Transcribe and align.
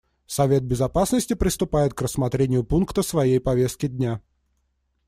Совет 0.25 0.63
Безопасности 0.65 1.35
приступает 1.35 1.93
к 1.93 2.01
рассмотрению 2.01 2.63
пункта 2.63 3.03
своей 3.03 3.39
повестки 3.39 3.85
дня. 3.85 4.19